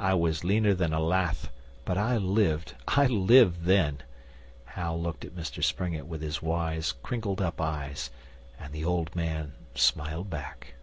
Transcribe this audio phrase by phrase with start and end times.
[0.00, 1.48] I was leaner than a lath,
[1.84, 3.98] but I lived I lived then!'
[4.64, 8.10] Hal looked at Mr Springett with his wise, crinkled up eyes,
[8.58, 10.74] and the old man smiled back.